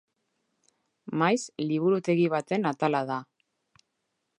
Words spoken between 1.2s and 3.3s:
Maiz, liburutegi baten atala da.